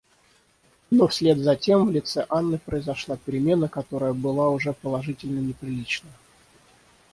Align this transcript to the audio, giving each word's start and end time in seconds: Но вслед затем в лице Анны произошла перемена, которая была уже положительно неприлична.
Но 0.89 1.07
вслед 1.09 1.37
затем 1.37 1.85
в 1.85 1.91
лице 1.91 2.25
Анны 2.31 2.57
произошла 2.57 3.17
перемена, 3.17 3.69
которая 3.69 4.13
была 4.13 4.49
уже 4.49 4.73
положительно 4.73 5.37
неприлична. 5.37 6.09